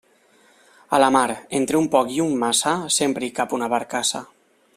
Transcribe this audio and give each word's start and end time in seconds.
A 0.97 0.99
la 1.03 1.09
mar, 1.15 1.25
entre 1.59 1.81
un 1.83 1.91
poc 1.97 2.11
i 2.15 2.19
un 2.25 2.35
massa, 2.47 2.75
sempre 2.99 3.29
hi 3.29 3.33
cap 3.41 3.55
una 3.59 3.71
barcassa. 3.77 4.25